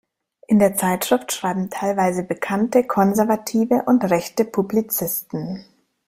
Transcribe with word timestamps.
In 0.47 0.57
der 0.57 0.75
Zeitschrift 0.75 1.31
schreiben 1.31 1.69
teilweise 1.69 2.23
bekannte 2.23 2.83
konservative 2.87 3.83
und 3.85 4.03
rechte 4.05 4.45
Publizisten. 4.45 5.63